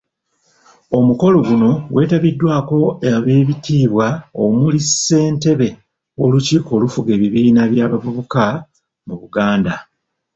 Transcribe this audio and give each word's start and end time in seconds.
Omukolo 0.97 1.37
guno, 1.47 1.71
gwegatiddwako 1.91 2.77
abeebitiibwa 3.13 4.07
omuli 4.43 4.79
ssentebe 4.87 5.69
w'olukiiko 6.19 6.69
olufuga 6.77 7.09
ebibiina 7.17 7.61
by'abavubuka 7.71 8.45
mu 9.07 9.15
Buganda. 9.21 9.73